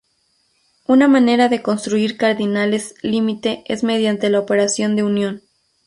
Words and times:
Una 0.87 1.07
manera 1.07 1.47
de 1.47 1.61
construir 1.61 2.17
cardinales 2.17 2.95
límite 3.03 3.63
es 3.67 3.83
mediante 3.83 4.31
la 4.31 4.39
operación 4.39 4.95
de 4.95 5.03
unión. 5.03 5.43